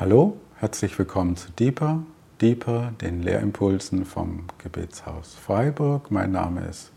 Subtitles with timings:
[0.00, 2.02] Hallo, herzlich willkommen zu Deeper,
[2.40, 6.10] Deeper, den Lehrimpulsen vom Gebetshaus Freiburg.
[6.10, 6.90] Mein Name ist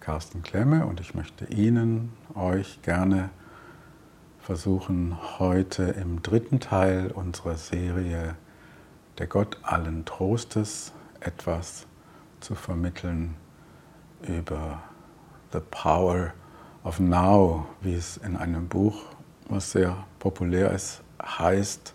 [0.00, 3.30] Carsten Klemme und ich möchte Ihnen, euch gerne
[4.40, 8.36] versuchen, heute im dritten Teil unserer Serie
[9.16, 11.86] Der Gott allen Trostes etwas
[12.40, 13.36] zu vermitteln
[14.20, 14.82] über
[15.54, 16.34] The Power
[16.82, 19.02] of Now, wie es in einem Buch,
[19.48, 21.93] was sehr populär ist, heißt,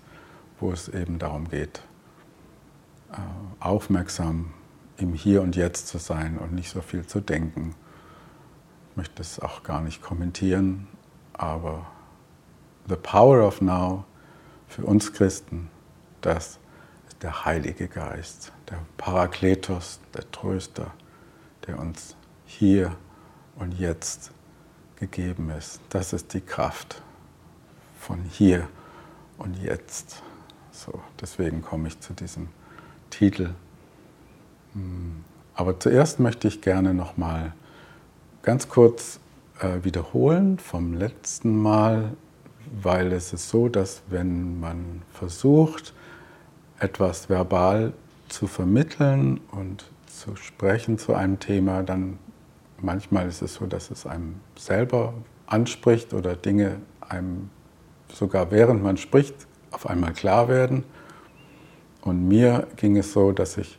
[0.60, 1.82] wo es eben darum geht,
[3.12, 3.18] äh,
[3.60, 4.54] aufmerksam
[4.98, 7.76] im Hier und Jetzt zu sein und nicht so viel zu denken.
[8.92, 10.88] Ich möchte es auch gar nicht kommentieren,
[11.34, 11.86] aber
[12.88, 14.04] the power of now
[14.68, 15.70] für uns Christen,
[16.22, 16.60] das
[17.08, 20.92] ist der Heilige Geist, der Parakletos, der Tröster,
[21.66, 22.16] der uns
[22.46, 22.96] hier
[23.56, 24.32] und jetzt
[24.98, 25.80] gegeben ist.
[25.90, 27.02] Das ist die Kraft
[28.00, 28.68] von hier
[29.38, 30.22] und jetzt.
[30.80, 32.48] So, deswegen komme ich zu diesem
[33.10, 33.50] Titel.
[34.74, 37.52] Hm, aber zuerst möchte ich gerne noch mal
[38.44, 39.20] ganz kurz
[39.60, 42.14] äh, wiederholen vom letzten Mal,
[42.82, 45.94] weil es ist so, dass wenn man versucht,
[46.80, 47.92] etwas verbal
[48.30, 52.18] zu vermitteln und zu sprechen zu einem Thema, dann
[52.80, 55.14] manchmal ist es so, dass es einem selber
[55.46, 57.50] anspricht oder Dinge einem
[58.14, 60.84] sogar während man spricht auf einmal klar werden.
[62.02, 63.78] Und mir ging es so, dass ich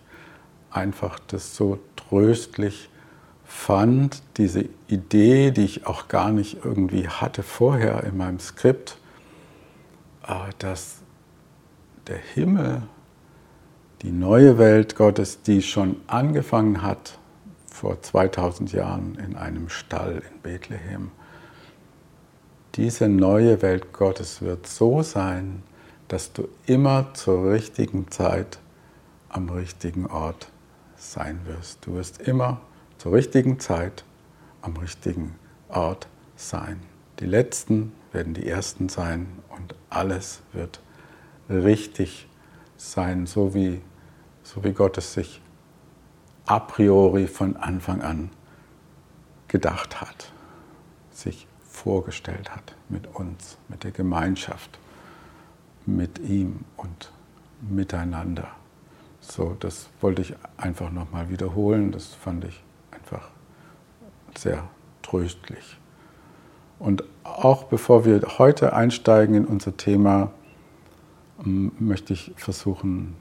[0.71, 2.91] einfach das so tröstlich
[3.45, 8.99] fand, diese Idee, die ich auch gar nicht irgendwie hatte vorher in meinem Skript,
[10.27, 10.99] äh, dass
[12.07, 12.83] der Himmel,
[14.03, 17.19] die neue Welt Gottes, die schon angefangen hat
[17.71, 21.11] vor 2000 Jahren in einem Stall in Bethlehem,
[22.77, 25.63] diese neue Welt Gottes wird so sein,
[26.11, 28.59] dass du immer zur richtigen Zeit
[29.29, 30.51] am richtigen Ort
[30.97, 31.87] sein wirst.
[31.87, 32.61] Du wirst immer
[32.99, 34.05] zur richtigen Zeit
[34.61, 35.37] am richtigen
[35.69, 36.81] Ort sein.
[37.21, 40.81] Die Letzten werden die Ersten sein und alles wird
[41.49, 42.29] richtig
[42.77, 43.81] sein, so wie,
[44.43, 45.41] so wie Gott es sich
[46.47, 48.31] a priori von Anfang an
[49.47, 50.33] gedacht hat,
[51.13, 54.81] sich vorgestellt hat mit uns, mit der Gemeinschaft
[55.87, 57.13] mit ihm und
[57.61, 58.49] miteinander.
[59.21, 61.93] So, das wollte ich einfach nochmal wiederholen.
[61.93, 63.29] Das fand ich einfach
[64.37, 64.65] sehr
[65.03, 65.79] tröstlich.
[66.79, 70.31] Und auch bevor wir heute einsteigen in unser Thema,
[71.45, 73.17] möchte ich versuchen,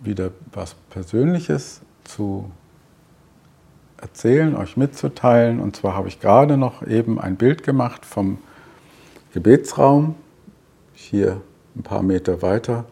[0.00, 2.50] wieder was Persönliches zu
[3.98, 5.60] erzählen, euch mitzuteilen.
[5.60, 8.38] Und zwar habe ich gerade noch eben ein Bild gemacht vom
[9.32, 10.14] Gebetsraum
[10.94, 11.40] hier
[11.76, 12.84] ein paar Meter weiter,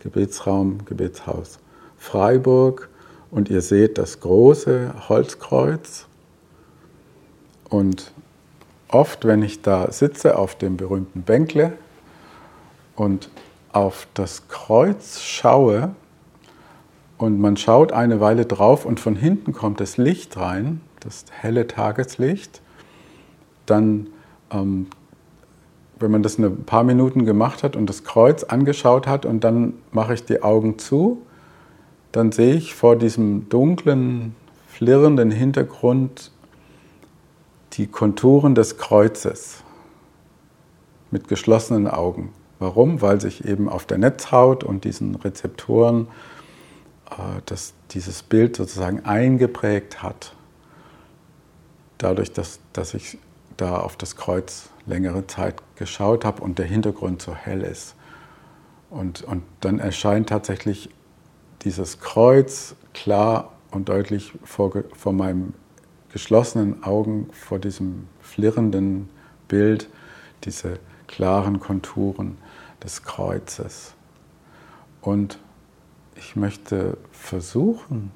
[0.00, 1.58] Gebetsraum, Gebetshaus
[1.98, 2.88] Freiburg.
[3.30, 6.06] Und ihr seht das große Holzkreuz.
[7.68, 8.12] Und
[8.88, 11.74] oft, wenn ich da sitze auf dem berühmten Bänkle
[12.96, 13.28] und
[13.72, 15.94] auf das Kreuz schaue,
[17.20, 21.66] und man schaut eine Weile drauf und von hinten kommt das Licht rein, das helle
[21.66, 22.62] Tageslicht,
[23.66, 24.06] dann
[24.50, 24.86] ähm,
[26.00, 29.74] wenn man das ein paar Minuten gemacht hat und das Kreuz angeschaut hat und dann
[29.92, 31.22] mache ich die Augen zu,
[32.12, 34.34] dann sehe ich vor diesem dunklen,
[34.66, 36.32] flirrenden Hintergrund
[37.74, 39.62] die Konturen des Kreuzes
[41.10, 42.32] mit geschlossenen Augen.
[42.58, 43.00] Warum?
[43.00, 46.08] Weil sich eben auf der Netzhaut und diesen Rezeptoren
[47.10, 50.34] äh, das, dieses Bild sozusagen eingeprägt hat.
[51.98, 53.18] Dadurch, dass, dass ich
[53.60, 57.94] da auf das Kreuz längere Zeit geschaut habe und der Hintergrund so hell ist.
[58.90, 60.90] Und, und dann erscheint tatsächlich
[61.62, 65.54] dieses Kreuz klar und deutlich vor, vor meinen
[66.12, 69.08] geschlossenen Augen, vor diesem flirrenden
[69.46, 69.88] Bild,
[70.44, 72.38] diese klaren Konturen
[72.82, 73.94] des Kreuzes.
[75.00, 75.38] Und
[76.16, 78.10] ich möchte versuchen,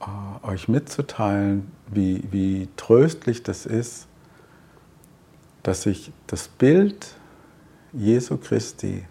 [0.00, 4.06] äh, euch mitzuteilen, wie, wie tröstlich das ist,
[5.62, 7.14] dass sich das Bild
[7.92, 9.06] Jesu Christi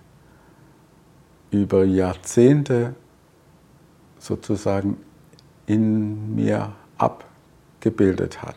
[1.51, 2.95] über Jahrzehnte
[4.17, 4.97] sozusagen
[5.65, 8.55] in mir abgebildet hat.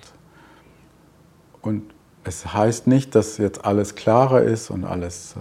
[1.61, 1.93] Und
[2.25, 5.37] es heißt nicht, dass jetzt alles klarer ist und alles,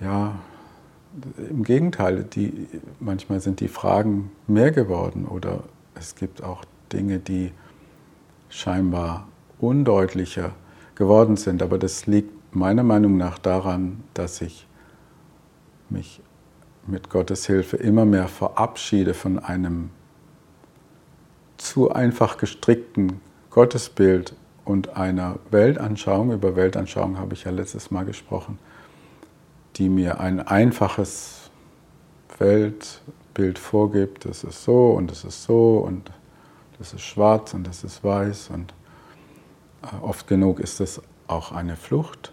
[0.00, 0.34] äh, ja,
[1.50, 2.68] im Gegenteil, die,
[3.00, 5.64] manchmal sind die Fragen mehr geworden oder
[5.94, 7.52] es gibt auch Dinge, die
[8.48, 9.26] scheinbar
[9.58, 10.52] undeutlicher
[10.94, 11.62] geworden sind.
[11.62, 14.66] Aber das liegt meiner Meinung nach daran, dass ich
[15.88, 16.20] mich
[16.86, 19.90] mit Gottes Hilfe immer mehr verabschiede von einem
[21.56, 23.20] zu einfach gestrickten
[23.50, 24.34] Gottesbild
[24.64, 28.58] und einer Weltanschauung, über Weltanschauung habe ich ja letztes Mal gesprochen,
[29.76, 31.50] die mir ein einfaches
[32.38, 36.10] Weltbild vorgibt, das ist so und das ist so und
[36.78, 38.74] das ist schwarz und das ist weiß und
[39.82, 42.32] äh, oft genug ist es auch eine Flucht,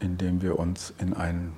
[0.00, 1.52] indem wir uns in ein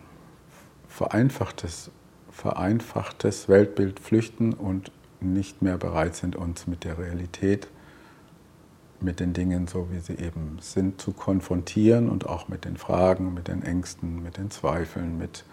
[0.88, 1.91] vereinfachtes,
[2.31, 4.91] vereinfachtes Weltbild flüchten und
[5.21, 7.69] nicht mehr bereit sind, uns mit der Realität
[9.00, 13.34] mit den Dingen, so wie sie eben sind, zu konfrontieren und auch mit den Fragen,
[13.34, 15.44] mit den Ängsten, mit den Zweifeln, mit,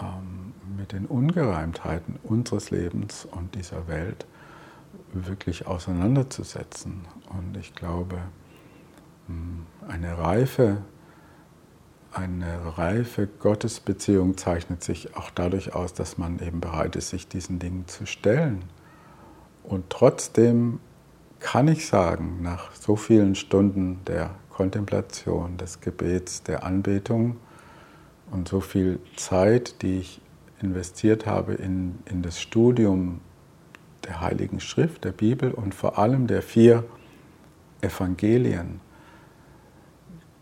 [0.00, 4.26] ähm, mit den Ungereimtheiten unseres Lebens und dieser Welt
[5.12, 7.02] wirklich auseinanderzusetzen.
[7.28, 8.18] Und ich glaube,
[9.26, 10.78] hm, eine reife,
[12.12, 17.58] eine reife Gottesbeziehung zeichnet sich auch dadurch aus, dass man eben bereit ist, sich diesen
[17.58, 18.64] Dingen zu stellen.
[19.62, 20.80] Und trotzdem
[21.40, 27.38] kann ich sagen, nach so vielen Stunden der Kontemplation, des Gebets, der Anbetung
[28.30, 30.20] und so viel Zeit, die ich
[30.60, 33.20] investiert habe in, in das Studium
[34.04, 36.84] der Heiligen Schrift, der Bibel und vor allem der vier
[37.80, 38.80] Evangelien,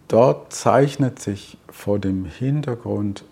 [0.08, 3.24] dort zeichnet sich vor dem Hintergrund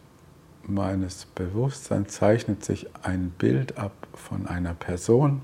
[0.62, 5.42] meines Bewusstseins, zeichnet sich ein Bild ab von einer Person,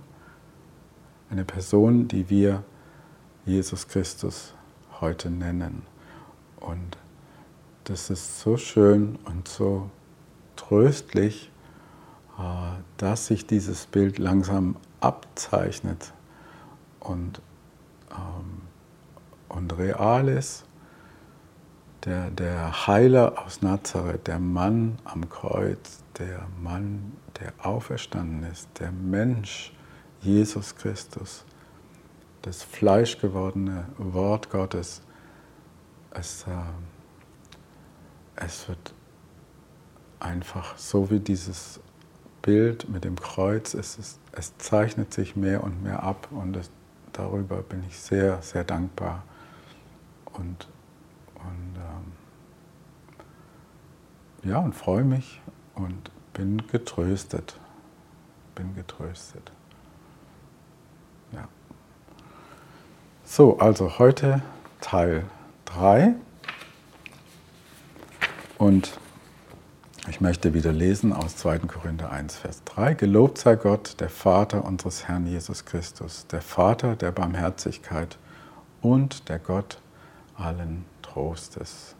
[1.32, 2.62] eine Person, die wir
[3.46, 4.54] Jesus Christus
[5.00, 5.82] heute nennen.
[6.60, 6.98] Und
[7.84, 9.90] das ist so schön und so
[10.56, 11.50] tröstlich,
[12.38, 12.42] äh,
[12.98, 16.12] dass sich dieses Bild langsam abzeichnet
[17.00, 17.40] und,
[18.10, 18.60] ähm,
[19.48, 20.64] und real ist.
[22.04, 28.92] Der, der Heiler aus Nazareth, der Mann am Kreuz, der Mann, der auferstanden ist, der
[28.92, 29.72] Mensch,
[30.22, 31.44] Jesus Christus,
[32.42, 35.02] das fleischgewordene Wort Gottes,
[36.12, 36.50] es, äh,
[38.36, 38.94] es wird
[40.20, 41.80] einfach so wie dieses
[42.40, 46.70] Bild mit dem Kreuz, es, ist, es zeichnet sich mehr und mehr ab und es,
[47.12, 49.24] darüber bin ich sehr, sehr dankbar
[50.26, 50.68] und,
[51.34, 52.12] und ähm,
[54.50, 55.40] ja, und freue mich
[55.74, 57.58] und bin getröstet,
[58.54, 59.52] bin getröstet.
[63.34, 64.42] So, also heute
[64.82, 65.24] Teil
[65.64, 66.16] 3
[68.58, 68.98] und
[70.06, 71.60] ich möchte wieder lesen aus 2.
[71.60, 72.92] Korinther 1, Vers 3.
[72.92, 78.18] Gelobt sei Gott, der Vater unseres Herrn Jesus Christus, der Vater der Barmherzigkeit
[78.82, 79.80] und der Gott
[80.36, 81.96] allen Trostes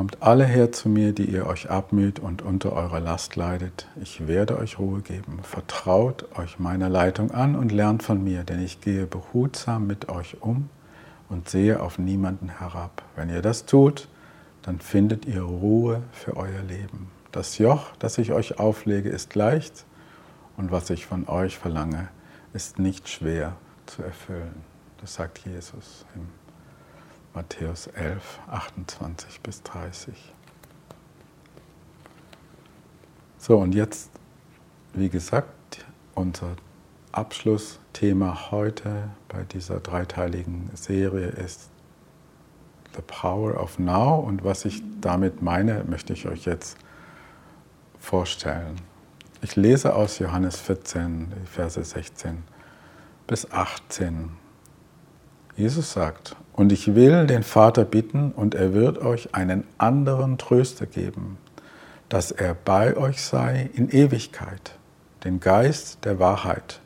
[0.00, 3.86] Kommt alle her zu mir, die ihr euch abmüht und unter eurer Last leidet.
[4.00, 5.40] Ich werde euch Ruhe geben.
[5.42, 10.38] Vertraut euch meiner Leitung an und lernt von mir, denn ich gehe behutsam mit euch
[10.40, 10.70] um
[11.28, 13.02] und sehe auf niemanden herab.
[13.14, 14.08] Wenn ihr das tut,
[14.62, 17.10] dann findet ihr Ruhe für euer Leben.
[17.30, 19.84] Das Joch, das ich euch auflege, ist leicht
[20.56, 22.08] und was ich von euch verlange,
[22.54, 23.54] ist nicht schwer
[23.84, 24.64] zu erfüllen.
[25.02, 26.26] Das sagt Jesus im
[27.34, 30.34] Matthäus 11, 28 bis 30.
[33.38, 34.10] So, und jetzt,
[34.92, 36.56] wie gesagt, unser
[37.12, 41.70] Abschlussthema heute bei dieser dreiteiligen Serie ist
[42.94, 44.18] The Power of Now.
[44.20, 46.76] Und was ich damit meine, möchte ich euch jetzt
[47.98, 48.76] vorstellen.
[49.42, 52.42] Ich lese aus Johannes 14, die Verse 16
[53.26, 54.30] bis 18.
[55.56, 60.86] Jesus sagt, und ich will den Vater bitten, und er wird euch einen anderen Tröster
[60.86, 61.38] geben,
[62.08, 64.72] dass er bei euch sei in Ewigkeit,
[65.24, 66.80] den Geist der Wahrheit,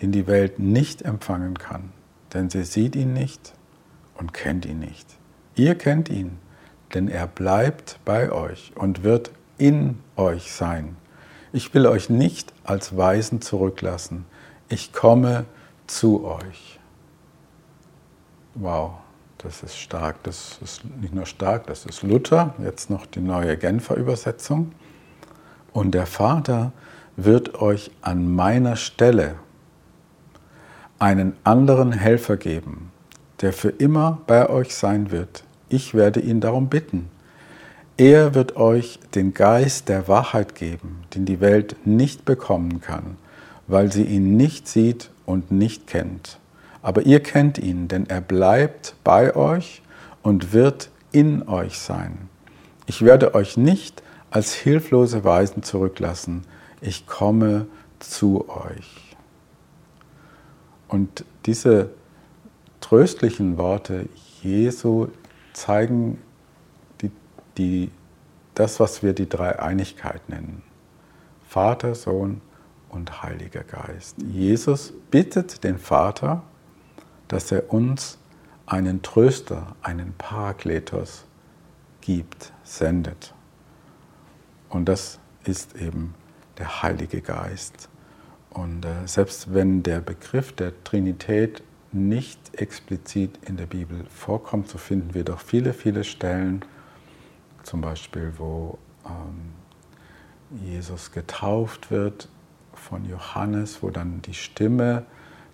[0.00, 1.92] den die Welt nicht empfangen kann,
[2.34, 3.52] denn sie sieht ihn nicht
[4.16, 5.06] und kennt ihn nicht.
[5.54, 6.38] Ihr kennt ihn,
[6.94, 10.96] denn er bleibt bei euch und wird in euch sein.
[11.52, 14.24] Ich will euch nicht als Weisen zurücklassen,
[14.68, 15.46] ich komme
[15.86, 16.77] zu euch.
[18.54, 18.92] Wow,
[19.38, 20.22] das ist stark.
[20.24, 24.72] Das ist nicht nur stark, das ist Luther, jetzt noch die neue Genfer Übersetzung.
[25.72, 26.72] Und der Vater
[27.16, 29.36] wird euch an meiner Stelle
[30.98, 32.90] einen anderen Helfer geben,
[33.40, 35.44] der für immer bei euch sein wird.
[35.68, 37.08] Ich werde ihn darum bitten.
[37.96, 43.16] Er wird euch den Geist der Wahrheit geben, den die Welt nicht bekommen kann,
[43.66, 46.38] weil sie ihn nicht sieht und nicht kennt
[46.82, 49.82] aber ihr kennt ihn, denn er bleibt bei euch
[50.22, 52.28] und wird in euch sein.
[52.86, 56.44] Ich werde euch nicht als hilflose Weisen zurücklassen.
[56.80, 57.66] Ich komme
[57.98, 59.16] zu euch.
[60.86, 61.90] Und diese
[62.80, 64.08] tröstlichen Worte
[64.42, 65.08] Jesu
[65.52, 66.18] zeigen
[67.00, 67.10] die,
[67.56, 67.90] die,
[68.54, 70.62] das, was wir die Dreieinigkeit nennen.
[71.46, 72.40] Vater, Sohn
[72.88, 74.16] und Heiliger Geist.
[74.22, 76.42] Jesus bittet den Vater,
[77.28, 78.18] dass er uns
[78.66, 81.24] einen Tröster, einen Parakletos
[82.00, 83.34] gibt, sendet.
[84.68, 86.14] Und das ist eben
[86.58, 87.88] der Heilige Geist.
[88.50, 94.78] Und äh, selbst wenn der Begriff der Trinität nicht explizit in der Bibel vorkommt, so
[94.78, 96.64] finden wir doch viele, viele Stellen,
[97.62, 99.52] zum Beispiel wo ähm,
[100.62, 102.28] Jesus getauft wird
[102.72, 105.04] von Johannes, wo dann die Stimme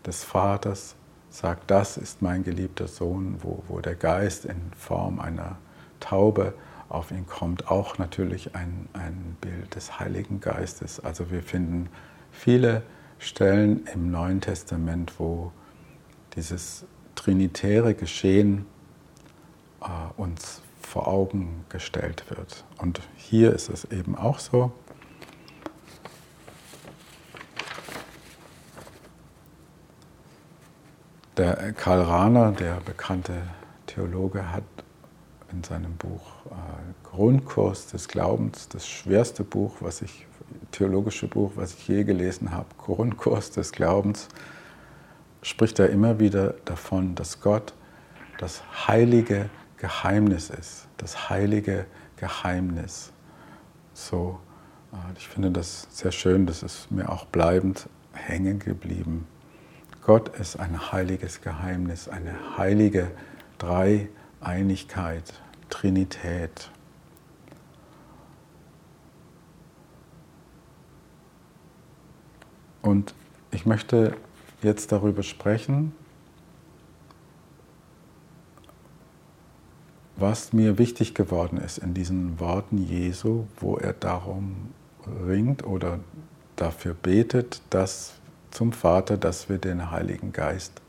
[0.06, 0.96] des Vaters
[1.34, 5.58] sagt, das ist mein geliebter Sohn, wo, wo der Geist in Form einer
[5.98, 6.54] Taube
[6.88, 11.00] auf ihn kommt, auch natürlich ein, ein Bild des Heiligen Geistes.
[11.00, 11.88] Also wir finden
[12.30, 12.82] viele
[13.18, 15.50] Stellen im Neuen Testament, wo
[16.36, 16.84] dieses
[17.16, 18.66] trinitäre Geschehen
[19.80, 19.86] äh,
[20.16, 22.64] uns vor Augen gestellt wird.
[22.78, 24.72] Und hier ist es eben auch so.
[31.36, 33.32] Der Karl Rahner, der bekannte
[33.86, 34.62] Theologe, hat
[35.50, 36.54] in seinem Buch äh,
[37.02, 40.28] Grundkurs des Glaubens, das schwerste Buch, was ich,
[40.70, 44.28] theologische Buch, was ich je gelesen habe, Grundkurs des Glaubens,
[45.42, 47.74] spricht er immer wieder davon, dass Gott
[48.38, 53.12] das heilige Geheimnis ist, das heilige Geheimnis.
[53.92, 54.38] So,
[54.92, 59.26] äh, ich finde das sehr schön, das ist mir auch bleibend hängen geblieben.
[60.04, 63.10] Gott ist ein heiliges Geheimnis, eine heilige
[63.56, 66.70] Dreieinigkeit, Trinität.
[72.82, 73.14] Und
[73.50, 74.14] ich möchte
[74.62, 75.92] jetzt darüber sprechen,
[80.16, 84.74] was mir wichtig geworden ist in diesen Worten Jesu, wo er darum
[85.26, 86.00] ringt oder
[86.56, 88.20] dafür betet, dass
[88.54, 90.80] zum Vater, dass wir den Heiligen Geist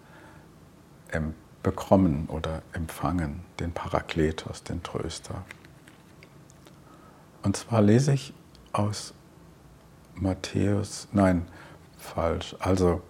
[1.64, 5.44] bekommen oder empfangen, den Parakletos, den Tröster.
[7.42, 8.34] Und zwar lese ich
[8.72, 9.14] aus
[10.14, 11.48] Matthäus, nein,
[11.98, 13.02] falsch, also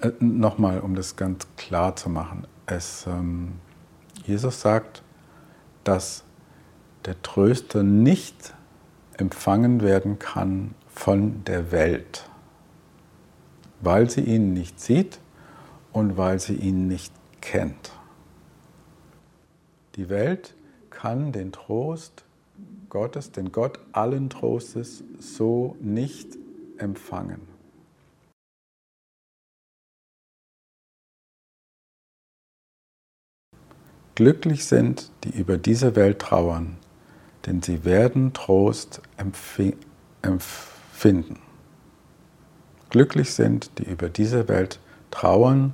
[0.00, 2.46] äh, Nochmal, um das ganz klar zu machen.
[2.66, 3.54] Es, ähm,
[4.24, 5.02] Jesus sagt,
[5.82, 6.22] dass
[7.04, 8.54] der Tröster nicht
[9.16, 12.27] empfangen werden kann von der Welt,
[13.80, 15.20] weil sie ihn nicht sieht
[15.92, 17.92] und weil sie ihn nicht kennt.
[19.94, 20.54] Die Welt
[20.90, 22.24] kann den Trost
[22.88, 26.36] Gottes, den Gott allen Trostes, so nicht
[26.78, 27.40] empfangen.
[34.14, 36.78] Glücklich sind, die über diese Welt trauern,
[37.46, 39.78] denn sie werden Trost empfinden.
[42.90, 44.78] Glücklich sind, die über diese Welt
[45.10, 45.72] trauern,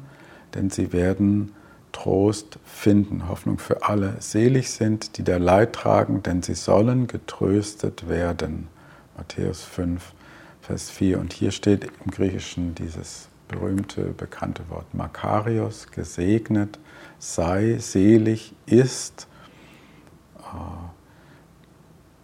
[0.55, 1.53] denn sie werden
[1.93, 4.17] Trost finden, Hoffnung für alle.
[4.19, 8.69] Selig sind, die der Leid tragen, denn sie sollen getröstet werden.
[9.17, 10.13] Matthäus 5,
[10.61, 11.21] Vers 4.
[11.21, 16.79] Und hier steht im Griechischen dieses berühmte, bekannte Wort Makarios, gesegnet,
[17.19, 19.29] sei, selig, ist.
[20.43, 20.91] Ah,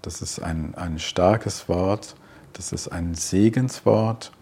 [0.02, 2.16] das ist ein, ein starkes Wort,
[2.54, 4.32] das ist ein Segenswort.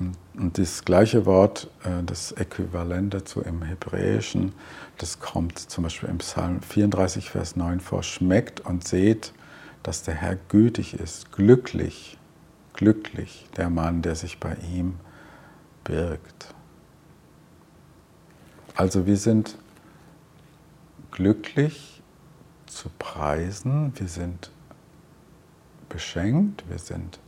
[0.00, 4.52] Und das gleiche Wort, äh, das Äquivalent dazu im Hebräischen,
[4.98, 9.32] das kommt zum Beispiel im Psalm 34, Vers 9 vor, schmeckt und seht,
[9.82, 12.18] dass der Herr gütig ist, glücklich,
[12.74, 14.94] glücklich der Mann, der sich bei ihm
[15.84, 16.54] birgt.
[18.74, 19.58] Also wir sind
[21.10, 22.02] glücklich
[22.66, 24.50] zu preisen, wir sind
[25.88, 27.18] beschenkt, wir sind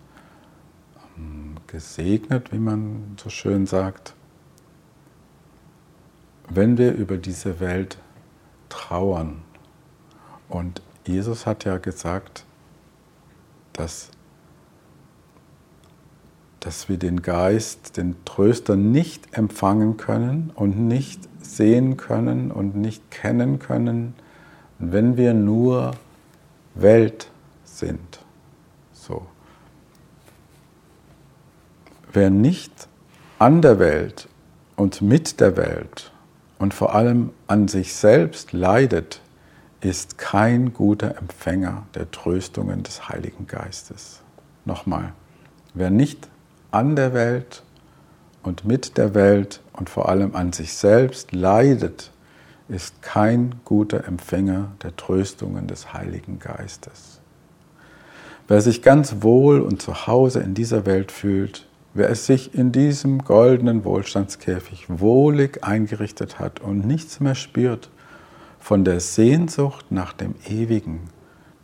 [1.67, 4.15] gesegnet, wie man so schön sagt,
[6.49, 7.99] wenn wir über diese Welt
[8.69, 9.43] trauern.
[10.49, 12.45] Und Jesus hat ja gesagt,
[13.73, 14.11] dass
[16.63, 23.11] dass wir den Geist, den Tröster nicht empfangen können und nicht sehen können und nicht
[23.11, 24.15] kennen können,
[24.79, 25.91] wenn wir nur
[26.77, 27.33] Welt
[27.65, 28.21] sind.
[28.93, 29.27] So.
[32.15, 32.89] Wer nicht
[33.39, 34.29] an der Welt
[34.77, 36.13] und mit der Welt
[36.59, 39.23] und vor allem an sich selbst leidet,
[39.81, 44.21] ist kein guter Empfänger der Tröstungen des Heiligen Geistes.
[44.67, 45.15] Nochmal,
[45.73, 46.29] wer nicht
[46.71, 47.63] an der Welt
[48.43, 52.11] und mit der Welt und vor allem an sich selbst leidet,
[52.69, 57.21] ist kein guter Empfänger der Tröstungen des Heiligen Geistes.
[58.49, 62.73] Wer sich ganz wohl und zu Hause in dieser Welt fühlt, wer es sich in
[62.73, 67.91] diesem goldenen Wohlstandskäfig wohlig eingerichtet hat und nichts mehr spürt
[68.59, 71.09] von der Sehnsucht nach dem Ewigen,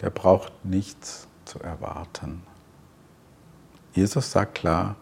[0.00, 2.42] der braucht nichts zu erwarten.
[3.92, 4.96] Jesus sagt klar,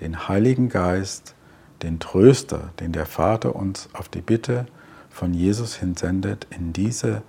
[0.00, 1.34] den Heiligen Geist,
[1.82, 4.66] den Tröster, den der Vater uns auf die Bitte
[5.08, 7.22] von Jesus hinsendet, in diese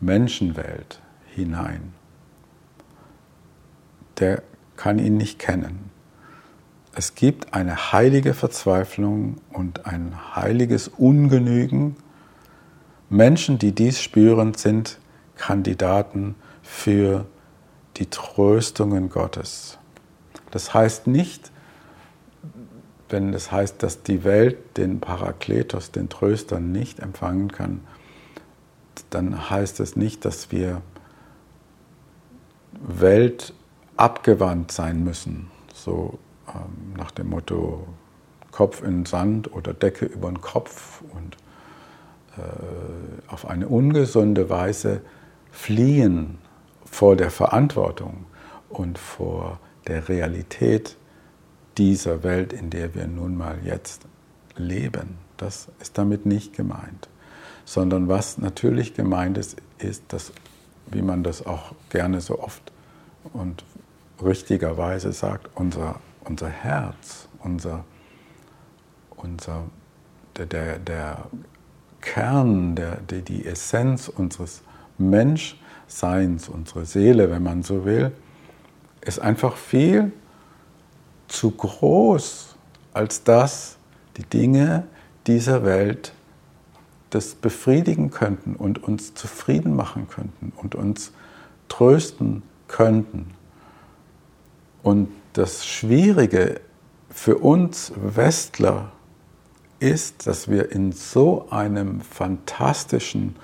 [0.00, 1.00] Menschenwelt
[1.34, 1.92] hinein.
[4.18, 4.42] Der
[4.76, 5.90] kann ihn nicht kennen.
[6.96, 11.96] Es gibt eine heilige Verzweiflung und ein heiliges Ungenügen.
[13.10, 15.00] Menschen, die dies spüren, sind
[15.36, 17.26] Kandidaten für
[17.96, 19.78] die Tröstungen Gottes.
[20.52, 21.50] Das heißt nicht,
[23.08, 27.80] wenn das heißt, dass die Welt den Parakletos, den Tröster, nicht empfangen kann,
[29.10, 30.80] dann heißt es nicht, dass wir
[32.72, 35.50] weltabgewandt sein müssen.
[35.74, 37.86] So ähm, nach dem Motto
[38.50, 41.36] Kopf in den Sand oder Decke über den Kopf und
[42.36, 45.00] äh, auf eine ungesunde Weise
[45.50, 46.38] fliehen
[46.84, 48.26] vor der Verantwortung
[48.68, 50.96] und vor der Realität
[51.78, 54.06] dieser Welt, in der wir nun mal jetzt
[54.56, 55.18] leben.
[55.36, 57.08] Das ist damit nicht gemeint.
[57.64, 60.32] Sondern was natürlich gemeint ist, ist, dass,
[60.86, 62.72] wie man das auch gerne so oft
[63.32, 63.64] und
[64.22, 67.84] richtigerweise sagt, unser, unser Herz, unser,
[69.16, 69.64] unser,
[70.36, 71.26] der, der, der
[72.00, 74.62] Kern, der, die, die Essenz unseres
[74.98, 78.12] Menschseins, unsere Seele, wenn man so will,
[79.00, 80.12] ist einfach viel
[81.28, 82.56] zu groß,
[82.92, 83.76] als dass
[84.16, 84.84] die Dinge
[85.26, 86.12] dieser Welt
[87.10, 91.12] das befriedigen könnten und uns zufrieden machen könnten und uns
[91.68, 93.30] trösten könnten.
[94.82, 96.62] Und das Schwierige
[97.10, 98.92] für uns Westler
[99.80, 103.34] ist, dass wir in so einem fantastischen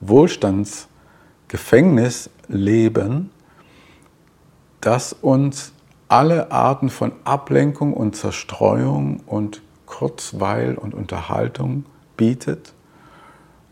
[0.00, 3.30] Wohlstandsgefängnis leben,
[4.82, 5.72] das uns
[6.08, 12.74] alle Arten von Ablenkung und Zerstreuung und Kurzweil und Unterhaltung bietet,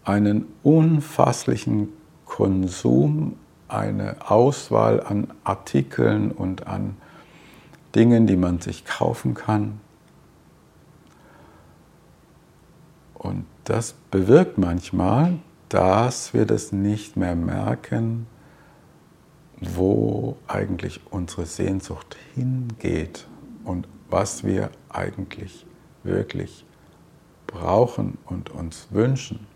[0.05, 1.91] einen unfasslichen
[2.25, 3.37] Konsum,
[3.69, 6.97] eine Auswahl an Artikeln und an
[7.95, 9.81] Dingen, die man sich kaufen kann.
[13.15, 18.27] Und das bewirkt manchmal, dass wir das nicht mehr merken,
[19.61, 23.27] wo eigentlich unsere Sehnsucht hingeht
[23.65, 25.67] und was wir eigentlich
[26.05, 26.65] wirklich
[27.47, 29.47] brauchen und uns wünschen.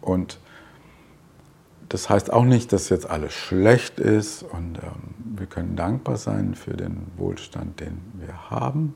[0.00, 0.38] Und
[1.88, 6.54] das heißt auch nicht, dass jetzt alles schlecht ist und ähm, wir können dankbar sein
[6.54, 8.94] für den Wohlstand, den wir haben.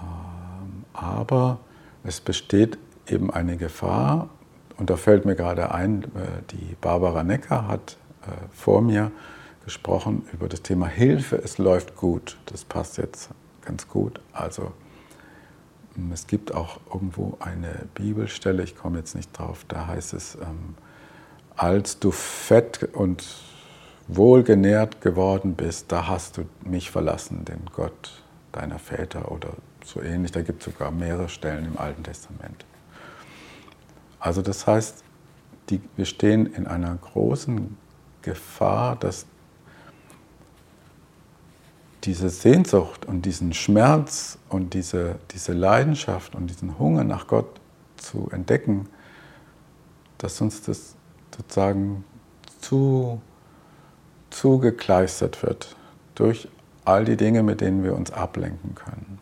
[0.00, 1.58] Ähm, aber
[2.04, 4.28] es besteht eben eine Gefahr,
[4.78, 6.08] und da fällt mir gerade ein, äh,
[6.52, 9.10] die Barbara Necker hat äh, vor mir
[9.64, 12.38] gesprochen über das Thema Hilfe, es läuft gut.
[12.46, 13.30] Das passt jetzt
[13.62, 14.20] ganz gut.
[14.32, 14.72] Also
[15.96, 20.36] mm, es gibt auch irgendwo eine Bibelstelle, ich komme jetzt nicht drauf, da heißt es,
[20.36, 20.76] ähm,
[21.58, 23.26] als du fett und
[24.06, 29.50] wohlgenährt geworden bist, da hast du mich verlassen, den Gott deiner Väter oder
[29.84, 30.32] so ähnlich.
[30.32, 32.64] Da gibt es sogar mehrere Stellen im Alten Testament.
[34.20, 35.02] Also das heißt,
[35.68, 37.76] die, wir stehen in einer großen
[38.22, 39.26] Gefahr, dass
[42.04, 47.60] diese Sehnsucht und diesen Schmerz und diese, diese Leidenschaft und diesen Hunger nach Gott
[47.96, 48.88] zu entdecken,
[50.18, 50.94] dass uns das
[51.38, 52.04] sozusagen
[52.60, 53.20] zu,
[54.30, 55.76] zugekleistert wird
[56.14, 56.48] durch
[56.84, 59.18] all die Dinge, mit denen wir uns ablenken können.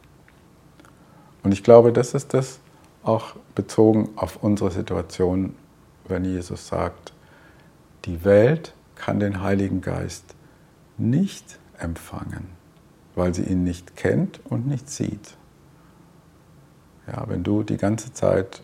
[1.42, 2.58] Und ich glaube, das ist das,
[3.02, 5.54] auch bezogen auf unsere Situation,
[6.08, 7.12] wenn Jesus sagt,
[8.04, 10.34] die Welt kann den Heiligen Geist
[10.96, 12.48] nicht empfangen,
[13.14, 15.36] weil sie ihn nicht kennt und nicht sieht.
[17.06, 18.62] Ja, wenn du die ganze Zeit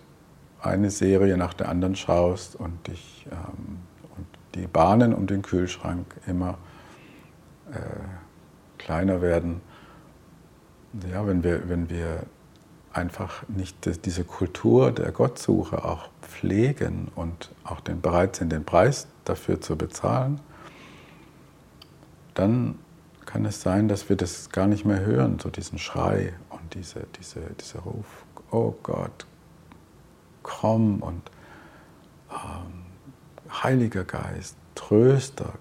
[0.63, 3.79] eine Serie nach der anderen schaust und, dich, ähm,
[4.17, 6.59] und die Bahnen um den Kühlschrank immer
[7.73, 7.79] äh,
[8.79, 9.61] kleiner werden,
[11.11, 12.25] ja, wenn wir, wenn wir
[12.93, 19.07] einfach nicht diese Kultur der Gottsuche auch pflegen und auch den, bereit sind, den Preis
[19.25, 20.41] dafür zu bezahlen,
[22.35, 22.79] dann
[23.25, 27.07] kann es sein, dass wir das gar nicht mehr hören, so diesen Schrei und diese,
[27.19, 29.27] diese, dieser Ruf, oh Gott,
[30.43, 31.23] komm und
[32.31, 32.83] ähm,
[33.63, 35.53] Heiliger Geist, Tröster,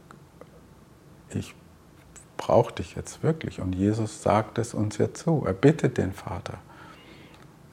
[1.33, 1.53] ich
[2.37, 3.59] brauche dich jetzt wirklich.
[3.59, 6.57] Und Jesus sagt es uns ja zu, er bittet den Vater.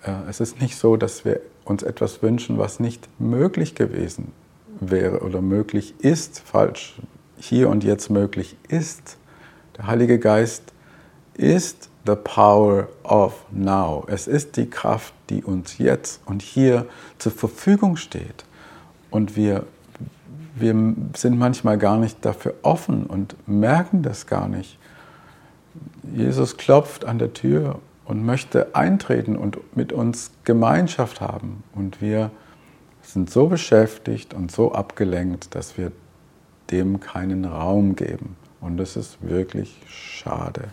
[0.02, 4.32] Äh, es ist nicht so, dass wir uns etwas wünschen, was nicht möglich gewesen
[4.80, 7.00] wäre oder möglich ist, falsch,
[7.36, 9.16] hier und jetzt möglich ist.
[9.76, 10.72] Der Heilige Geist
[11.34, 14.04] ist the power of now.
[14.08, 16.86] Es ist die Kraft, die uns jetzt und hier
[17.18, 18.44] zur Verfügung steht.
[19.10, 19.64] Und wir,
[20.54, 20.74] wir
[21.14, 24.78] sind manchmal gar nicht dafür offen und merken das gar nicht.
[26.14, 31.62] Jesus klopft an der Tür und möchte eintreten und mit uns Gemeinschaft haben.
[31.74, 32.30] Und wir
[33.02, 35.92] sind so beschäftigt und so abgelenkt, dass wir
[36.70, 38.36] dem keinen Raum geben.
[38.62, 40.68] Und das ist wirklich schade.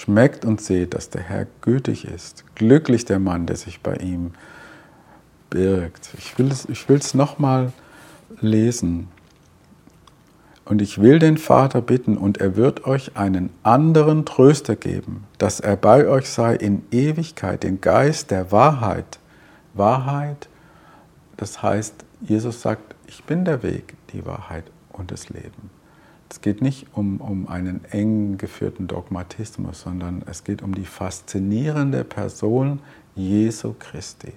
[0.00, 2.44] Schmeckt und seht, dass der Herr gütig ist.
[2.54, 4.30] Glücklich der Mann, der sich bei ihm
[5.50, 6.14] birgt.
[6.16, 7.70] Ich will es, ich nochmal
[8.40, 9.08] lesen.
[10.64, 15.60] Und ich will den Vater bitten, und er wird euch einen anderen Tröster geben, dass
[15.60, 19.18] er bei euch sei in Ewigkeit, den Geist der Wahrheit.
[19.74, 20.48] Wahrheit,
[21.36, 25.68] das heißt, Jesus sagt, ich bin der Weg, die Wahrheit und das Leben.
[26.30, 32.04] Es geht nicht um, um einen eng geführten Dogmatismus, sondern es geht um die faszinierende
[32.04, 32.80] Person
[33.14, 34.32] Jesu Christi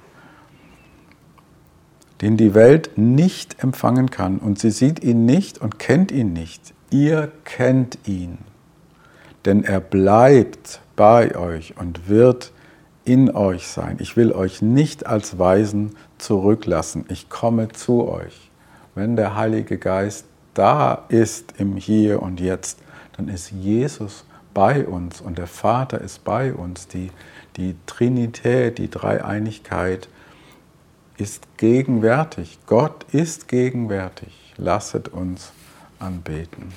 [2.23, 6.73] den die Welt nicht empfangen kann und sie sieht ihn nicht und kennt ihn nicht.
[6.89, 8.37] Ihr kennt ihn,
[9.43, 12.53] denn er bleibt bei euch und wird
[13.03, 13.97] in euch sein.
[13.99, 17.03] Ich will euch nicht als Weisen zurücklassen.
[17.09, 18.49] Ich komme zu euch.
[18.95, 22.79] Wenn der Heilige Geist da ist im Hier und Jetzt,
[23.17, 26.87] dann ist Jesus bei uns und der Vater ist bei uns.
[26.87, 27.11] Die,
[27.57, 30.09] die Trinität, die Dreieinigkeit
[31.17, 32.59] ist gegenwärtig.
[32.67, 34.53] Gott ist gegenwärtig.
[34.57, 35.51] Lasset uns
[35.99, 36.73] anbeten.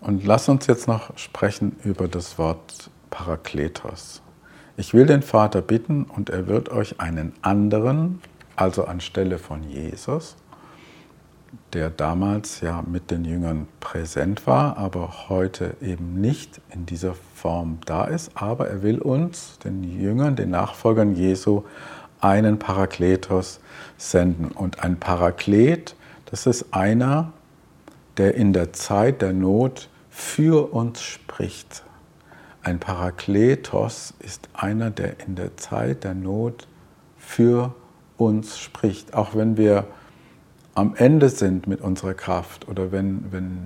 [0.00, 4.22] Und lass uns jetzt noch sprechen über das Wort Parakletos.
[4.78, 8.20] Ich will den Vater bitten und er wird euch einen anderen,
[8.56, 10.36] also anstelle von Jesus,
[11.72, 17.78] der damals ja mit den Jüngern präsent war, aber heute eben nicht in dieser Form
[17.86, 18.32] da ist.
[18.34, 21.62] Aber er will uns, den Jüngern, den Nachfolgern Jesu,
[22.20, 23.60] einen Parakletos
[23.96, 24.48] senden.
[24.48, 27.32] Und ein Paraklet, das ist einer,
[28.18, 31.85] der in der Zeit der Not für uns spricht.
[32.66, 36.66] Ein Parakletos ist einer, der in der Zeit der Not
[37.16, 37.76] für
[38.16, 39.14] uns spricht.
[39.14, 39.86] Auch wenn wir
[40.74, 43.58] am Ende sind mit unserer Kraft oder wenn, wenn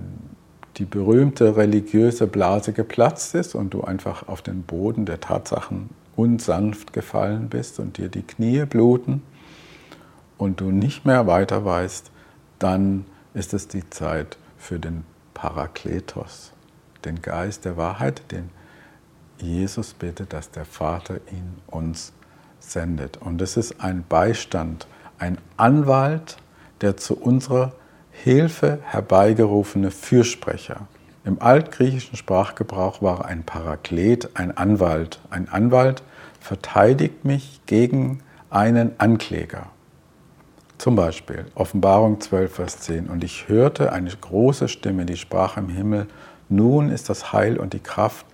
[0.77, 6.93] die berühmte religiöse Blase geplatzt ist und du einfach auf den Boden der Tatsachen unsanft
[6.93, 9.23] gefallen bist und dir die Knie bluten
[10.37, 12.11] und du nicht mehr weiter weißt,
[12.59, 16.53] dann ist es die Zeit für den Parakletos,
[17.03, 18.51] den Geist der Wahrheit, den
[19.41, 22.13] Jesus bittet, dass der Vater ihn uns
[22.59, 23.17] sendet.
[23.17, 26.37] Und es ist ein Beistand, ein Anwalt,
[26.81, 27.73] der zu unserer
[28.11, 30.87] Hilfe herbeigerufene Fürsprecher.
[31.23, 35.19] Im altgriechischen Sprachgebrauch war ein Paraklet ein Anwalt.
[35.29, 36.03] Ein Anwalt
[36.39, 39.67] verteidigt mich gegen einen Ankläger.
[40.79, 43.07] Zum Beispiel Offenbarung 12, Vers 10.
[43.07, 46.07] Und ich hörte eine große Stimme, die sprach im Himmel,
[46.49, 48.25] nun ist das Heil und die Kraft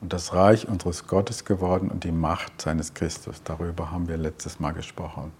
[0.00, 3.42] und das Reich unseres Gottes geworden und die Macht seines Christus.
[3.44, 5.32] Darüber haben wir letztes Mal gesprochen.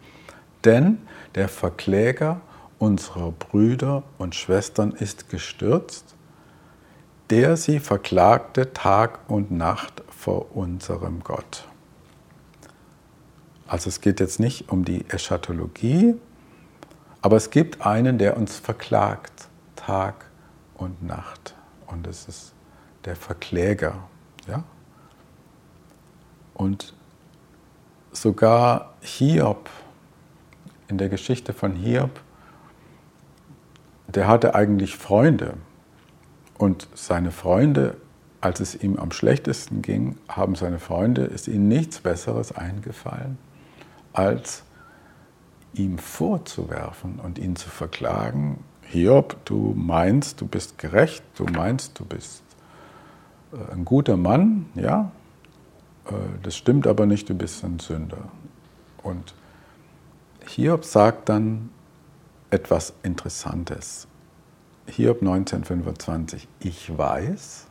[0.64, 0.98] Denn
[1.34, 2.40] der Verkläger
[2.78, 6.14] unserer Brüder und Schwestern ist gestürzt,
[7.30, 11.66] der sie verklagte Tag und Nacht vor unserem Gott.
[13.66, 16.16] Also es geht jetzt nicht um die Eschatologie,
[17.22, 20.26] aber es gibt einen, der uns verklagt, Tag
[20.74, 21.54] und Nacht.
[21.86, 22.52] Und es ist
[23.04, 24.08] der Verkläger.
[24.50, 24.64] Ja?
[26.54, 26.94] Und
[28.12, 29.70] sogar Hiob,
[30.88, 32.20] in der Geschichte von Hiob,
[34.08, 35.54] der hatte eigentlich Freunde.
[36.58, 37.96] Und seine Freunde,
[38.40, 43.38] als es ihm am schlechtesten ging, haben seine Freunde, ist ihnen nichts Besseres eingefallen,
[44.12, 44.64] als
[45.72, 52.04] ihm vorzuwerfen und ihn zu verklagen, Hiob, du meinst, du bist gerecht, du meinst, du
[52.04, 52.42] bist
[53.72, 55.10] ein guter Mann, ja,
[56.06, 58.30] äh, das stimmt aber nicht, du bist ein Sünder.
[59.02, 59.34] Und
[60.46, 61.70] Hiob sagt dann
[62.50, 64.06] etwas Interessantes.
[64.86, 67.66] Hiob 1925, ich weiß,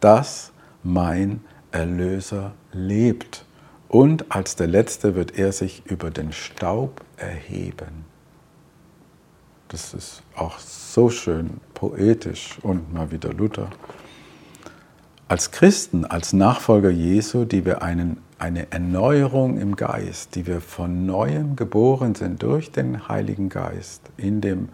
[0.00, 0.52] dass
[0.82, 3.44] mein Erlöser lebt
[3.88, 8.06] und als der Letzte wird er sich über den Staub erheben.
[9.68, 13.68] Das ist auch so schön poetisch und mal wieder Luther.
[15.28, 21.04] Als Christen, als Nachfolger Jesu, die wir einen, eine Erneuerung im Geist, die wir von
[21.04, 24.68] neuem geboren sind durch den Heiligen Geist, in dem,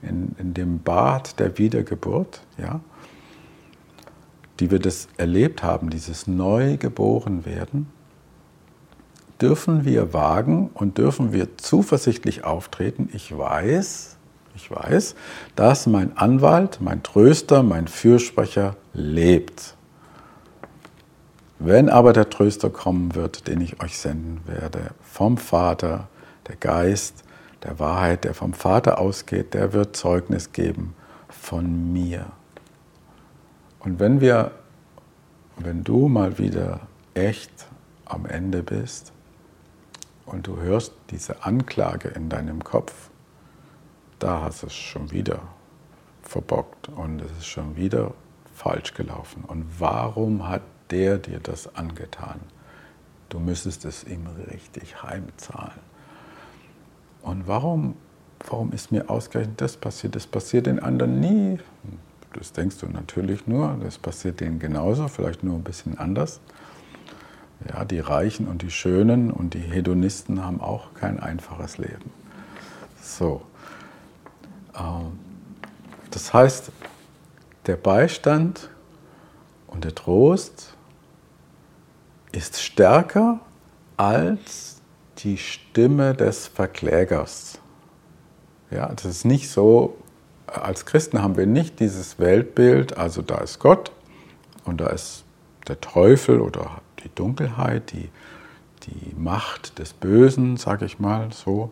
[0.00, 2.80] in, in dem Bad der Wiedergeburt, ja,
[4.60, 7.86] die wir das erlebt haben, dieses Neugeborenwerden,
[9.42, 13.10] dürfen wir wagen und dürfen wir zuversichtlich auftreten.
[13.12, 14.16] Ich weiß,
[14.56, 15.14] ich weiß,
[15.54, 19.76] dass mein Anwalt, mein Tröster, mein Fürsprecher lebt.
[21.58, 26.08] Wenn aber der Tröster kommen wird, den ich euch senden werde, vom Vater,
[26.46, 27.24] der Geist
[27.64, 30.94] der Wahrheit, der vom Vater ausgeht, der wird Zeugnis geben
[31.28, 32.26] von mir.
[33.80, 34.52] Und wenn wir,
[35.56, 36.80] wenn du mal wieder
[37.14, 37.66] echt
[38.04, 39.12] am Ende bist
[40.26, 43.10] und du hörst diese Anklage in deinem Kopf,
[44.20, 45.40] da hast du es schon wieder
[46.22, 48.12] verbockt und es ist schon wieder
[48.54, 49.44] falsch gelaufen.
[49.44, 52.40] Und warum hat der dir das angetan?
[53.28, 55.80] Du müsstest es ihm richtig heimzahlen.
[57.22, 57.96] Und warum,
[58.46, 60.16] warum ist mir ausgerechnet das passiert?
[60.16, 61.58] Das passiert den anderen nie.
[62.32, 66.40] Das denkst du natürlich nur, das passiert denen genauso, vielleicht nur ein bisschen anders.
[67.68, 72.10] Ja, die Reichen und die Schönen und die Hedonisten haben auch kein einfaches Leben.
[73.02, 73.42] So.
[74.78, 75.18] Ähm,
[76.10, 76.70] das heißt,
[77.66, 78.70] der Beistand
[79.66, 80.74] und der Trost
[82.32, 83.40] ist stärker
[83.96, 84.80] als
[85.18, 87.60] die Stimme des Verklägers.
[88.70, 89.96] Ja, das ist nicht so,
[90.46, 93.92] als Christen haben wir nicht dieses Weltbild, also da ist Gott
[94.64, 95.24] und da ist
[95.66, 98.10] der Teufel oder die Dunkelheit, die,
[98.84, 101.70] die Macht des Bösen, sage ich mal so.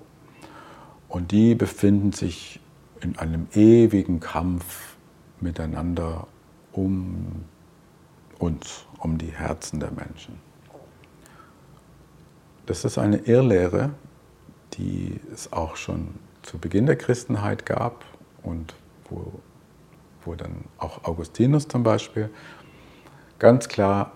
[1.08, 2.60] Und die befinden sich
[3.00, 4.96] in einem ewigen Kampf
[5.40, 6.26] miteinander
[6.72, 7.44] um
[8.38, 10.45] uns, um die Herzen der Menschen.
[12.66, 13.90] Das ist eine Irrlehre,
[14.74, 18.04] die es auch schon zu Beginn der Christenheit gab
[18.42, 18.74] und
[19.08, 19.40] wo,
[20.24, 22.30] wo dann auch Augustinus zum Beispiel
[23.38, 24.12] ganz klar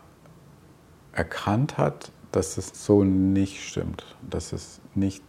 [1.13, 5.23] erkannt hat, dass es so nicht stimmt, dass es nicht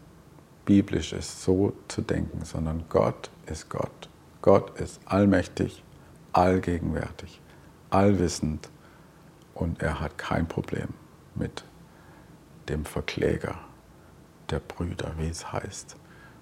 [0.65, 4.09] biblisch ist, so zu denken, sondern Gott ist Gott.
[4.41, 5.83] Gott ist allmächtig,
[6.33, 7.41] allgegenwärtig,
[7.89, 8.69] allwissend
[9.53, 10.89] und er hat kein Problem
[11.35, 11.63] mit
[12.71, 13.55] dem Verkläger
[14.49, 15.95] der Brüder, wie es heißt.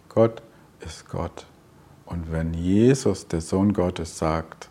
[0.07, 0.41] Gott
[0.79, 1.45] ist Gott.
[2.05, 4.69] Und wenn Jesus, der Sohn Gottes, sagt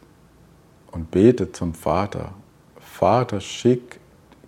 [0.90, 2.33] und betet zum Vater,
[2.81, 4.01] Vater, schick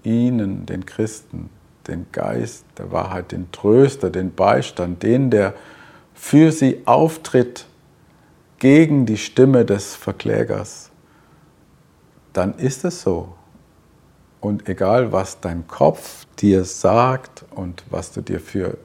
[0.03, 1.51] ihnen, den Christen,
[1.87, 5.55] den Geist der Wahrheit, den Tröster, den Beistand, den, der
[6.15, 7.67] für sie auftritt
[8.59, 10.91] gegen die Stimme des Verklägers,
[12.33, 13.35] dann ist es so.
[14.41, 18.79] Und egal, was dein Kopf dir sagt und was du dir für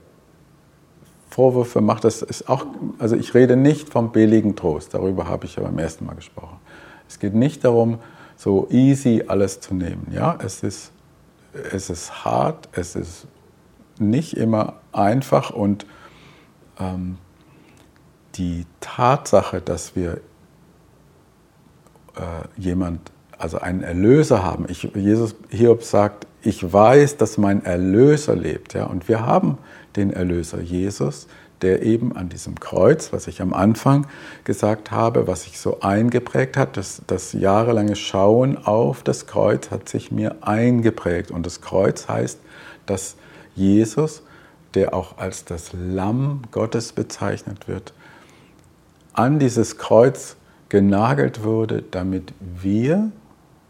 [1.30, 2.66] Vorwürfe machst, das ist auch,
[3.00, 6.60] also ich rede nicht vom billigen Trost, darüber habe ich ja beim ersten Mal gesprochen.
[7.08, 8.00] Es geht nicht darum,
[8.36, 10.08] so easy alles zu nehmen.
[10.12, 10.92] Ja, es ist,
[11.72, 13.28] es ist hart, es ist
[13.98, 15.86] nicht immer einfach und
[16.80, 17.18] ähm,
[18.36, 20.20] die Tatsache, dass wir
[22.16, 24.66] äh, jemand also einen Erlöser haben.
[24.70, 28.74] Ich, Jesus Hiob sagt, ich weiß, dass mein Erlöser lebt.
[28.74, 28.86] Ja?
[28.86, 29.58] Und wir haben
[29.96, 31.28] den Erlöser Jesus,
[31.62, 34.08] der eben an diesem Kreuz, was ich am Anfang
[34.44, 39.90] gesagt habe, was sich so eingeprägt hat, das, das jahrelange Schauen auf das Kreuz hat
[39.90, 41.32] sich mir eingeprägt.
[41.32, 42.40] Und das Kreuz heißt,
[42.86, 43.16] dass
[43.56, 44.22] Jesus,
[44.74, 47.94] der auch als das Lamm Gottes bezeichnet wird,
[49.14, 50.36] an dieses Kreuz
[50.70, 53.12] genagelt wurde, damit wir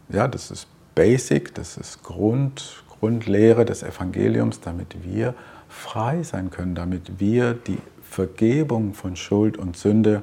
[0.08, 5.34] ja, das ist Basic, das ist Grund, Grundlehre des Evangeliums, damit wir
[5.68, 10.22] frei sein können, damit wir die Vergebung von Schuld und Sünde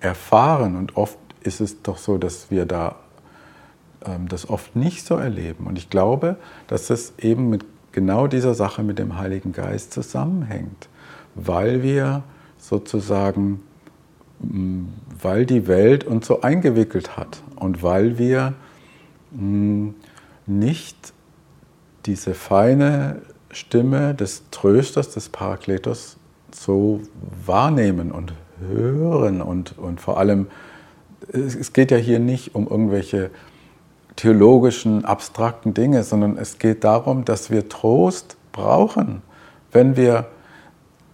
[0.00, 0.76] erfahren.
[0.76, 2.96] Und oft ist es doch so, dass wir da
[4.04, 5.66] ähm, das oft nicht so erleben.
[5.66, 10.88] Und ich glaube, dass es eben mit genau dieser Sache mit dem Heiligen Geist zusammenhängt,
[11.34, 12.24] weil wir
[12.58, 13.60] sozusagen
[15.20, 18.54] weil die Welt uns so eingewickelt hat und weil wir
[19.32, 21.12] nicht
[22.06, 26.16] diese feine Stimme des Trösters, des Parakletos
[26.54, 27.00] so
[27.46, 30.48] wahrnehmen und hören und, und vor allem,
[31.32, 33.30] es geht ja hier nicht um irgendwelche
[34.16, 39.22] theologischen, abstrakten Dinge, sondern es geht darum, dass wir Trost brauchen,
[39.70, 40.26] wenn wir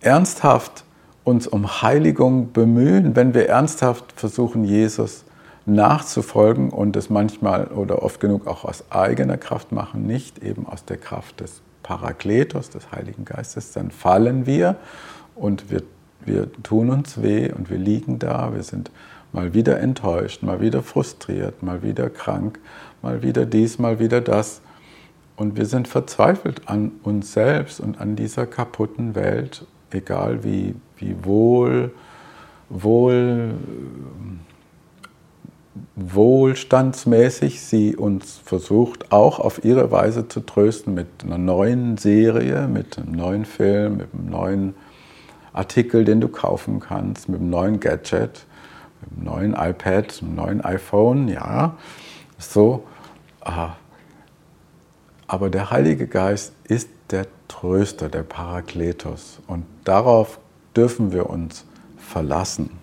[0.00, 0.85] ernsthaft
[1.24, 5.24] uns um Heiligung bemühen, wenn wir ernsthaft versuchen, Jesus
[5.68, 10.85] nachzufolgen und es manchmal oder oft genug auch aus eigener Kraft machen, nicht eben aus
[10.85, 14.76] der Kraft des Parakletos, des Heiligen Geistes, dann fallen wir
[15.35, 15.83] und wir,
[16.24, 18.90] wir tun uns weh und wir liegen da, wir sind
[19.33, 22.59] mal wieder enttäuscht, mal wieder frustriert, mal wieder krank,
[23.02, 24.61] mal wieder dies, mal wieder das.
[25.37, 31.24] Und wir sind verzweifelt an uns selbst und an dieser kaputten Welt, egal wie, wie
[31.24, 31.92] wohl,
[32.68, 33.54] wohl,
[35.96, 42.98] wohlstandsmäßig sie uns versucht, auch auf ihre Weise zu trösten mit einer neuen Serie, mit
[42.98, 44.74] einem neuen Film, mit einem neuen
[45.52, 48.46] Artikel, den du kaufen kannst, mit einem neuen Gadget,
[49.00, 51.76] mit einem neuen iPad, einem neuen iPhone, ja,
[52.38, 52.84] so.
[55.26, 59.40] Aber der Heilige Geist ist der Tröster, der Parakletos.
[59.46, 60.38] Und darauf
[60.76, 61.64] dürfen wir uns
[61.96, 62.77] verlassen,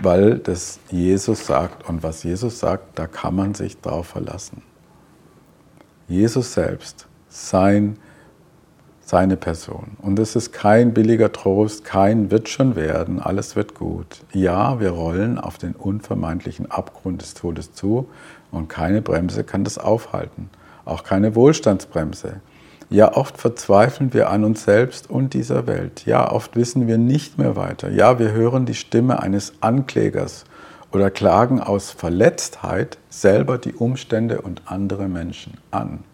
[0.00, 1.88] weil das Jesus sagt.
[1.88, 4.62] Und was Jesus sagt, da kann man sich drauf verlassen.
[6.08, 7.96] Jesus selbst, sein
[9.12, 9.98] seine Person.
[10.00, 14.22] Und es ist kein billiger Trost, kein wird schon werden, alles wird gut.
[14.32, 18.08] Ja, wir rollen auf den unvermeidlichen Abgrund des Todes zu
[18.50, 20.48] und keine Bremse kann das aufhalten,
[20.86, 22.40] auch keine Wohlstandsbremse.
[22.92, 26.04] Ja, oft verzweifeln wir an uns selbst und dieser Welt.
[26.04, 27.90] Ja, oft wissen wir nicht mehr weiter.
[27.90, 30.44] Ja, wir hören die Stimme eines Anklägers
[30.92, 36.04] oder klagen aus Verletztheit selber die Umstände und andere Menschen an.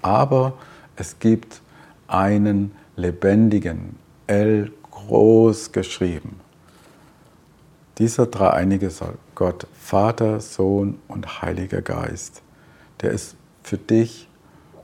[0.00, 0.54] Aber
[0.96, 1.60] es gibt
[2.08, 6.40] einen lebendigen, L groß geschrieben.
[7.98, 8.90] Dieser dreieinige
[9.34, 12.40] Gott, Vater, Sohn und Heiliger Geist,
[13.02, 14.26] der ist für dich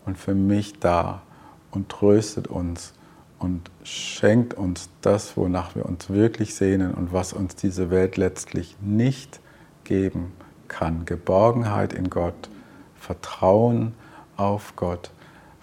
[0.04, 1.22] und für mich da
[1.70, 2.92] und tröstet uns
[3.38, 8.76] und schenkt uns das, wonach wir uns wirklich sehnen und was uns diese Welt letztlich
[8.80, 9.40] nicht
[9.84, 10.32] geben
[10.68, 11.04] kann.
[11.04, 12.48] Geborgenheit in Gott,
[12.94, 13.94] Vertrauen
[14.36, 15.10] auf Gott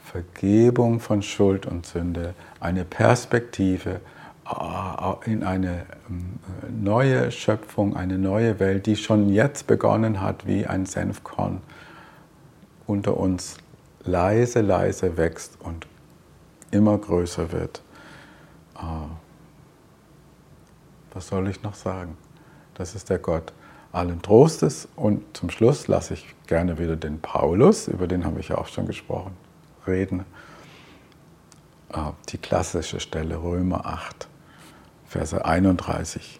[0.09, 4.01] Vergebung von Schuld und Sünde, eine Perspektive
[4.49, 6.39] äh, in eine ähm,
[6.81, 11.61] neue Schöpfung, eine neue Welt, die schon jetzt begonnen hat, wie ein Senfkorn
[12.87, 13.57] unter uns
[14.03, 15.87] leise, leise wächst und
[16.71, 17.81] immer größer wird.
[18.75, 18.81] Äh,
[21.13, 22.17] was soll ich noch sagen?
[22.75, 23.51] Das ist der Gott
[23.91, 24.87] allen Trostes.
[24.95, 28.67] Und zum Schluss lasse ich gerne wieder den Paulus, über den habe ich ja auch
[28.67, 29.35] schon gesprochen
[29.87, 30.25] reden.
[31.91, 34.27] Ah, die klassische Stelle Römer 8,
[35.07, 36.39] Verse 31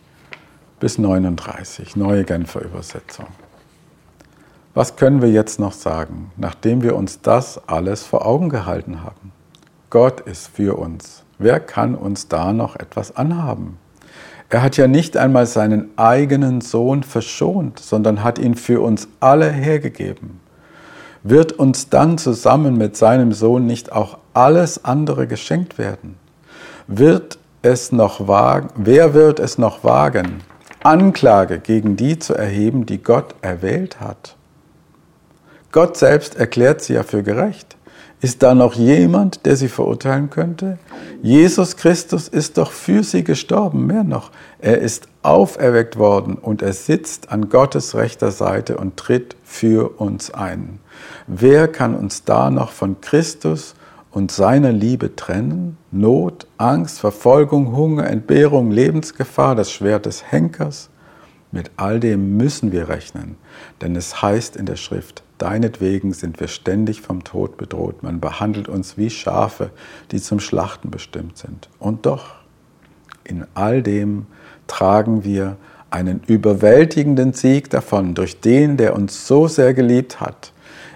[0.80, 3.28] bis 39, neue Genfer Übersetzung.
[4.74, 9.32] Was können wir jetzt noch sagen, nachdem wir uns das alles vor Augen gehalten haben?
[9.90, 11.24] Gott ist für uns.
[11.38, 13.78] Wer kann uns da noch etwas anhaben?
[14.50, 19.52] Er hat ja nicht einmal seinen eigenen Sohn verschont, sondern hat ihn für uns alle
[19.52, 20.40] hergegeben
[21.24, 26.16] wird uns dann zusammen mit seinem Sohn nicht auch alles andere geschenkt werden?
[26.88, 30.42] Wird es noch wagen, wer wird es noch wagen,
[30.82, 34.36] Anklage gegen die zu erheben, die Gott erwählt hat?
[35.72, 37.78] Gott selbst erklärt sie ja für gerecht.
[38.22, 40.78] Ist da noch jemand, der sie verurteilen könnte?
[41.22, 44.32] Jesus Christus ist doch für sie gestorben, mehr noch.
[44.60, 50.32] Er ist auferweckt worden und er sitzt an Gottes rechter Seite und tritt für uns
[50.32, 50.80] ein.
[51.28, 53.76] Wer kann uns da noch von Christus
[54.12, 55.78] und seiner Liebe trennen?
[55.92, 60.90] Not, Angst, Verfolgung, Hunger, Entbehrung, Lebensgefahr, das Schwert des Henkers?
[61.52, 63.38] Mit all dem müssen wir rechnen,
[63.82, 68.04] denn es heißt in der Schrift, Deinetwegen sind wir ständig vom Tod bedroht.
[68.04, 69.72] Man behandelt uns wie Schafe,
[70.12, 71.70] die zum Schlachten bestimmt sind.
[71.80, 72.36] Und doch,
[73.24, 74.28] in all dem
[74.68, 75.56] tragen wir
[75.92, 80.52] einen überwältigenden Sieg davon durch den, der uns so sehr geliebt hat.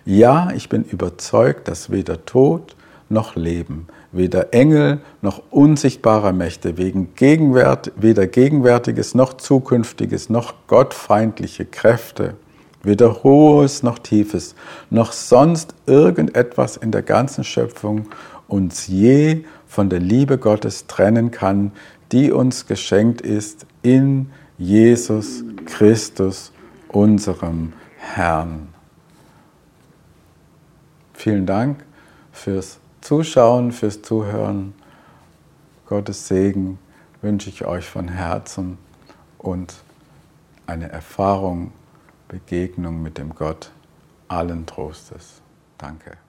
[0.06, 2.76] Ja, ich bin überzeugt, dass weder Tod
[3.08, 11.66] noch Leben, weder Engel noch unsichtbarer Mächte, wegen Gegenwart, weder Gegenwärtiges noch Zukünftiges noch gottfeindliche
[11.66, 12.36] Kräfte
[12.84, 14.56] Weder Hohes noch Tiefes,
[14.90, 18.10] noch sonst irgendetwas in der ganzen Schöpfung
[18.50, 21.72] uns je von der Liebe Gottes trennen kann,
[22.12, 26.52] die uns geschenkt ist in Jesus Christus,
[26.90, 28.68] unserem Herrn.
[31.14, 31.86] Vielen Dank
[32.34, 34.74] fürs Zuschauen, fürs Zuhören.
[35.88, 36.80] Gottes Segen
[37.22, 38.78] wünsche ich euch von Herzen
[39.38, 39.76] und
[40.68, 41.74] eine Erfahrung,
[42.30, 43.72] Begegnung mit dem Gott
[44.30, 45.42] allen Trostes.
[45.78, 46.23] Danke.